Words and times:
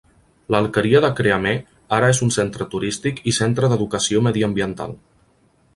L'alqueria 0.53 1.01
de 1.03 1.11
Creamer 1.19 1.53
ara 1.99 2.09
és 2.15 2.23
un 2.27 2.33
centre 2.37 2.67
turístic 2.73 3.23
i 3.33 3.37
centre 3.41 3.71
d'educació 3.75 4.25
mediambiental. 4.31 4.99